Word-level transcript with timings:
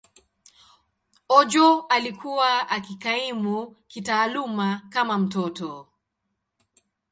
Ojo 1.29 1.81
alikuwa 1.87 2.69
akikaimu 2.69 3.75
kitaaluma 3.87 4.81
kama 4.89 5.17
mtoto. 5.17 5.87